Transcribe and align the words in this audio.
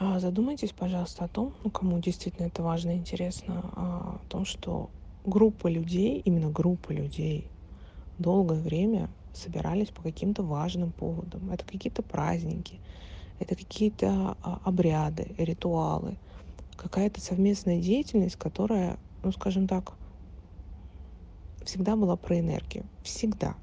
А, 0.00 0.20
задумайтесь, 0.20 0.70
пожалуйста, 0.70 1.24
о 1.24 1.28
том, 1.28 1.54
ну, 1.64 1.70
кому 1.70 1.98
действительно 1.98 2.46
это 2.46 2.62
важно 2.62 2.90
и 2.90 2.98
интересно, 2.98 3.72
а, 3.74 4.20
о 4.22 4.28
том, 4.28 4.44
что 4.44 4.90
группа 5.24 5.66
людей, 5.66 6.22
именно 6.24 6.50
группа 6.50 6.92
людей, 6.92 7.48
долгое 8.16 8.60
время 8.60 9.10
собирались 9.34 9.88
по 9.88 10.02
каким-то 10.02 10.44
важным 10.44 10.92
поводам. 10.92 11.50
Это 11.50 11.64
какие-то 11.64 12.02
праздники, 12.02 12.78
это 13.40 13.56
какие-то 13.56 14.36
а, 14.40 14.60
обряды, 14.64 15.34
ритуалы, 15.36 16.16
какая-то 16.76 17.20
совместная 17.20 17.80
деятельность, 17.80 18.36
которая, 18.36 18.98
ну, 19.24 19.32
скажем 19.32 19.66
так, 19.66 19.94
всегда 21.64 21.96
была 21.96 22.14
про 22.14 22.38
энергию. 22.38 22.84
Всегда. 23.02 23.56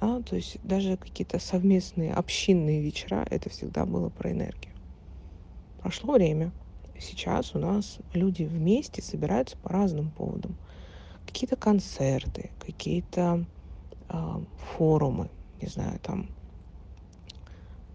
А, 0.00 0.20
то 0.20 0.36
есть 0.36 0.58
даже 0.62 0.98
какие-то 0.98 1.38
совместные 1.38 2.12
общинные 2.12 2.82
вечера, 2.82 3.26
это 3.30 3.48
всегда 3.48 3.86
было 3.86 4.10
про 4.10 4.32
энергию. 4.32 4.74
Прошло 5.82 6.14
время. 6.14 6.52
Сейчас 6.98 7.54
у 7.54 7.58
нас 7.58 7.98
люди 8.12 8.42
вместе 8.42 9.02
собираются 9.02 9.56
по 9.58 9.70
разным 9.70 10.10
поводам. 10.10 10.56
Какие-то 11.26 11.56
концерты, 11.56 12.50
какие-то 12.58 13.44
э, 14.08 14.40
форумы, 14.56 15.30
не 15.62 15.68
знаю, 15.68 15.98
там 16.00 16.28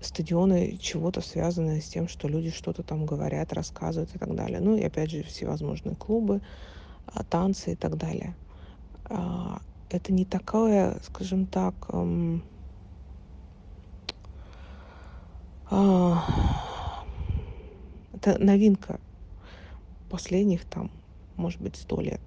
стадионы 0.06 0.78
чего-то 0.78 1.22
связанное 1.22 1.82
с 1.82 1.86
тем, 1.86 2.08
что 2.08 2.28
люди 2.28 2.52
что-то 2.52 2.84
там 2.84 3.06
говорят, 3.06 3.54
рассказывают 3.54 4.14
и 4.16 4.20
так 4.20 4.36
далее. 4.36 4.60
Ну 4.60 4.76
и 4.76 4.84
опять 4.84 5.12
же 5.12 5.24
всевозможные 5.24 5.96
клубы, 5.96 6.42
а, 7.08 7.24
танцы 7.24 7.74
и 7.74 7.76
так 7.76 7.98
далее. 7.98 8.36
А, 9.06 9.62
это 9.90 10.14
не 10.14 10.26
такое, 10.26 10.98
скажем 11.04 11.46
так, 11.46 11.74
эм, 11.90 12.44
а, 15.70 16.24
это 18.24 18.42
новинка 18.42 19.00
последних 20.10 20.64
там, 20.66 20.92
может 21.36 21.62
быть, 21.62 21.76
сто 21.76 22.00
лет. 22.00 22.22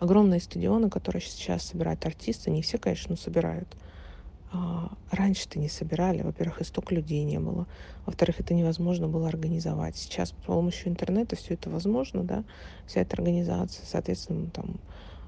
Огромные 0.00 0.40
стадионы, 0.40 0.90
которые 0.90 1.22
сейчас 1.22 1.62
собирают 1.62 2.04
артисты, 2.04 2.50
не 2.50 2.60
все, 2.60 2.76
конечно, 2.78 3.16
собирают. 3.16 3.68
А, 4.52 4.92
раньше-то 5.10 5.58
не 5.58 5.68
собирали. 5.68 6.22
Во-первых, 6.22 6.60
и 6.60 6.64
столько 6.64 6.94
людей 6.94 7.24
не 7.24 7.38
было. 7.38 7.66
Во-вторых, 8.04 8.40
это 8.40 8.52
невозможно 8.52 9.08
было 9.08 9.28
организовать. 9.28 9.96
Сейчас 9.96 10.30
с 10.30 10.32
помощью 10.32 10.88
интернета 10.88 11.36
все 11.36 11.54
это 11.54 11.70
возможно, 11.70 12.22
да, 12.22 12.44
вся 12.86 13.00
эта 13.00 13.16
организация. 13.16 13.86
Соответственно, 13.86 14.50
там 14.50 14.76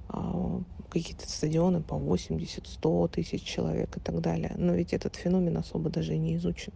а, 0.09 0.61
какие-то 0.91 1.29
стадионы 1.29 1.81
по 1.81 1.95
80-100 1.95 3.09
тысяч 3.09 3.43
человек 3.43 3.97
и 3.97 4.01
так 4.01 4.21
далее. 4.21 4.53
Но 4.57 4.75
ведь 4.75 4.93
этот 4.93 5.17
феномен 5.17 5.57
особо 5.57 5.89
даже 5.89 6.17
не 6.17 6.37
изучен. 6.37 6.73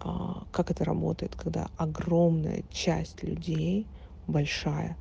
А, 0.00 0.44
как 0.52 0.70
это 0.70 0.84
работает, 0.84 1.34
когда 1.34 1.68
огромная 1.76 2.64
часть 2.70 3.22
людей, 3.22 3.86
большая, 4.26 4.96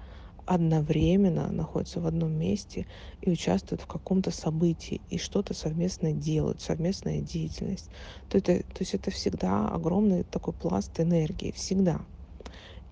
одновременно 0.46 1.52
находится 1.52 2.02
в 2.02 2.06
одном 2.06 2.34
месте 2.34 2.86
и 3.22 3.30
участвуют 3.30 3.82
в 3.82 3.88
каком-то 3.88 4.32
событии 4.32 5.00
и 5.10 5.18
что-то 5.18 5.54
совместно 5.54 6.12
делают, 6.12 6.62
совместная 6.62 7.22
деятельность. 7.22 7.90
То, 8.30 8.38
это, 8.38 8.60
то 8.60 8.80
есть 8.80 8.94
это 8.94 9.10
всегда 9.12 9.70
огромный 9.70 10.24
такой 10.24 10.54
пласт 10.54 11.00
энергии, 11.00 11.52
всегда. 11.52 12.02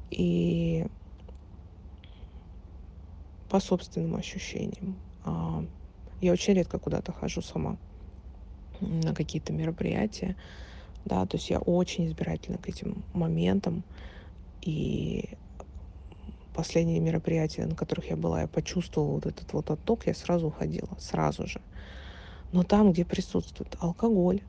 И 0.09 0.87
по 3.49 3.59
собственным 3.59 4.15
ощущениям. 4.15 4.95
А, 5.25 5.65
я 6.21 6.31
очень 6.31 6.53
редко 6.53 6.79
куда-то 6.79 7.11
хожу 7.11 7.41
сама 7.41 7.77
на 8.79 9.13
какие-то 9.13 9.51
мероприятия 9.53 10.35
да, 11.05 11.25
то 11.25 11.37
есть 11.37 11.49
я 11.49 11.59
очень 11.59 12.07
избирательна 12.07 12.57
к 12.57 12.69
этим 12.69 13.03
моментам, 13.13 13.83
и 14.61 15.29
последние 16.53 16.99
мероприятия, 16.99 17.65
на 17.65 17.75
которых 17.75 18.09
я 18.09 18.15
была, 18.15 18.41
я 18.41 18.47
почувствовала 18.47 19.13
вот 19.15 19.25
этот 19.25 19.51
вот 19.53 19.69
отток, 19.71 20.07
я 20.07 20.13
сразу 20.13 20.47
уходила, 20.47 20.89
сразу 20.99 21.47
же. 21.47 21.61
Но 22.51 22.63
там, 22.63 22.91
где 22.91 23.05
присутствует 23.05 23.75
алкоголь, 23.79 24.41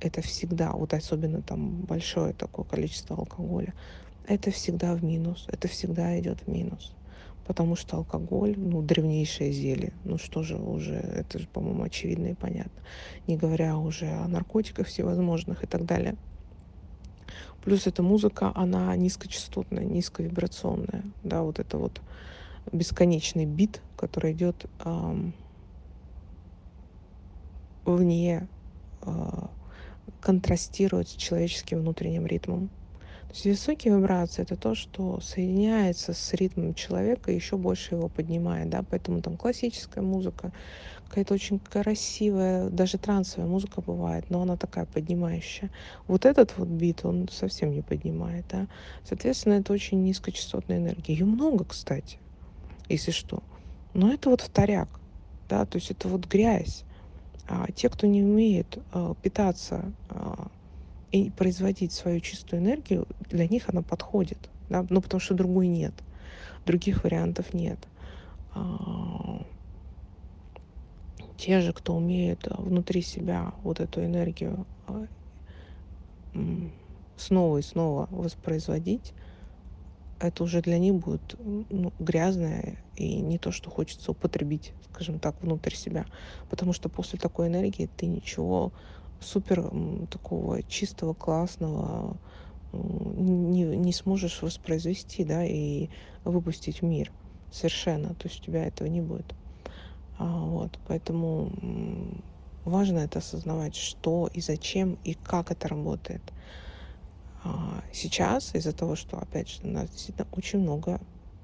это 0.00 0.22
всегда, 0.22 0.72
вот 0.72 0.94
особенно 0.94 1.42
там 1.42 1.82
большое 1.82 2.32
такое 2.32 2.64
количество 2.64 3.16
алкоголя, 3.16 3.74
это 4.26 4.50
всегда 4.50 4.94
в 4.94 5.04
минус, 5.04 5.46
это 5.48 5.68
всегда 5.68 6.18
идет 6.18 6.40
в 6.42 6.48
минус 6.48 6.92
потому 7.48 7.76
что 7.76 7.96
алкоголь, 7.96 8.54
ну, 8.58 8.82
древнейшее 8.82 9.52
зелье. 9.52 9.94
Ну 10.04 10.18
что 10.18 10.42
же 10.42 10.56
уже, 10.56 10.96
это 10.96 11.38
же, 11.38 11.48
по-моему, 11.48 11.82
очевидно 11.82 12.26
и 12.26 12.34
понятно. 12.34 12.82
Не 13.26 13.38
говоря 13.38 13.78
уже 13.78 14.06
о 14.06 14.28
наркотиках 14.28 14.86
всевозможных 14.86 15.64
и 15.64 15.66
так 15.66 15.86
далее. 15.86 16.16
Плюс 17.64 17.86
эта 17.86 18.02
музыка, 18.02 18.52
она 18.54 18.94
низкочастотная, 18.96 19.84
низковибрационная. 19.84 21.04
Да, 21.24 21.40
вот 21.40 21.58
это 21.58 21.78
вот 21.78 22.02
бесконечный 22.70 23.46
бит, 23.46 23.80
который 23.96 24.32
идет 24.32 24.66
эм, 24.84 25.32
вне, 27.86 28.46
э, 29.00 29.10
контрастирует 30.20 31.08
с 31.08 31.14
человеческим 31.14 31.80
внутренним 31.80 32.26
ритмом. 32.26 32.68
То 33.28 33.34
есть 33.34 33.44
высокие 33.44 33.94
вибрации— 33.94 34.42
это 34.44 34.56
то, 34.56 34.74
что 34.74 35.20
соединяется 35.20 36.14
с 36.14 36.32
ритмом 36.32 36.72
человека 36.74 37.30
и 37.30 37.34
еще 37.34 37.58
больше 37.58 37.94
его 37.94 38.08
поднимает, 38.08 38.70
да, 38.70 38.82
поэтому 38.82 39.20
там 39.20 39.36
классическая 39.36 40.00
музыка, 40.00 40.50
какая-то 41.08 41.34
очень 41.34 41.58
красивая, 41.58 42.70
даже 42.70 42.96
трансовая 42.96 43.46
музыка 43.46 43.82
бывает, 43.82 44.30
но 44.30 44.40
она 44.40 44.56
такая 44.56 44.86
поднимающая. 44.86 45.70
Вот 46.06 46.24
этот 46.24 46.56
вот 46.56 46.68
бит, 46.68 47.04
он 47.04 47.28
совсем 47.30 47.72
не 47.72 47.82
поднимает, 47.82 48.46
да. 48.48 48.66
Соответственно, 49.04 49.54
это 49.54 49.74
очень 49.74 50.02
низкочастотная 50.02 50.78
энергия. 50.78 51.12
Ее 51.12 51.26
много, 51.26 51.66
кстати, 51.66 52.18
если 52.88 53.10
что. 53.10 53.42
Но 53.92 54.10
это 54.10 54.30
вот 54.30 54.40
вторяк, 54.40 54.88
да, 55.50 55.66
то 55.66 55.76
есть 55.76 55.90
это 55.90 56.08
вот 56.08 56.26
грязь. 56.26 56.84
А 57.46 57.70
те, 57.72 57.88
кто 57.88 58.06
не 58.06 58.22
умеет 58.22 58.78
э, 58.92 59.14
питаться 59.22 59.92
э, 60.10 60.34
и 61.12 61.30
производить 61.30 61.92
свою 61.92 62.20
чистую 62.20 62.62
энергию, 62.62 63.06
для 63.28 63.46
них 63.46 63.68
она 63.68 63.82
подходит. 63.82 64.50
Да? 64.68 64.86
Ну, 64.90 65.00
потому 65.00 65.20
что 65.20 65.34
другой 65.34 65.68
нет. 65.68 65.94
Других 66.66 67.04
вариантов 67.04 67.54
нет. 67.54 67.78
А, 68.54 69.42
те 71.36 71.60
же, 71.60 71.72
кто 71.72 71.94
умеет 71.96 72.46
а, 72.48 72.60
внутри 72.60 73.02
себя 73.02 73.54
вот 73.62 73.80
эту 73.80 74.04
энергию 74.04 74.66
а, 74.86 75.06
снова 77.16 77.58
и 77.58 77.62
снова 77.62 78.08
воспроизводить, 78.10 79.12
это 80.20 80.44
уже 80.44 80.60
для 80.60 80.78
них 80.78 80.94
будет 80.94 81.36
ну, 81.70 81.92
грязное 81.98 82.76
и 82.96 83.20
не 83.20 83.38
то, 83.38 83.52
что 83.52 83.70
хочется 83.70 84.10
употребить, 84.10 84.72
скажем 84.92 85.20
так, 85.20 85.40
внутрь 85.42 85.74
себя. 85.74 86.06
Потому 86.50 86.72
что 86.72 86.88
после 86.88 87.18
такой 87.18 87.46
энергии 87.46 87.88
ты 87.96 88.06
ничего 88.06 88.72
супер 89.20 89.70
такого 90.10 90.62
чистого, 90.62 91.14
классного 91.14 92.16
не, 92.72 93.62
не 93.62 93.92
сможешь 93.92 94.42
воспроизвести, 94.42 95.24
да, 95.24 95.44
и 95.44 95.88
выпустить 96.24 96.80
в 96.80 96.84
мир 96.84 97.10
совершенно. 97.50 98.14
То 98.14 98.28
есть 98.28 98.40
у 98.40 98.44
тебя 98.44 98.66
этого 98.66 98.88
не 98.88 99.00
будет. 99.00 99.34
А, 100.18 100.44
вот, 100.44 100.78
поэтому 100.86 101.50
важно 102.64 102.98
это 102.98 103.20
осознавать, 103.20 103.74
что 103.74 104.28
и 104.32 104.40
зачем 104.40 104.98
и 105.04 105.14
как 105.14 105.50
это 105.50 105.68
работает. 105.68 106.22
А, 107.44 107.82
сейчас 107.92 108.54
из-за 108.54 108.72
того, 108.72 108.96
что, 108.96 109.16
опять 109.18 109.48
же, 109.48 109.60
у 109.64 109.68
нас 109.68 109.88
действительно 109.90 110.26
очень 110.32 110.60
много 110.60 111.00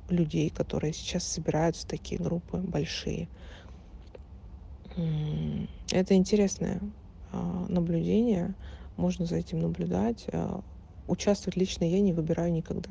людей, 0.09 0.51
которые 0.51 0.93
сейчас 0.93 1.25
собираются 1.25 1.87
такие 1.87 2.21
группы 2.21 2.59
большие. 2.59 3.29
Это 5.91 6.15
интересная 6.15 6.81
наблюдения, 7.69 8.55
можно 8.97 9.27
за 9.27 9.37
этим 9.37 9.61
наблюдать. 9.61 10.27
А, 10.33 10.61
участвовать 11.09 11.57
лично 11.57 11.85
я 11.85 12.01
не 12.01 12.13
выбираю 12.13 12.53
никогда. 12.53 12.91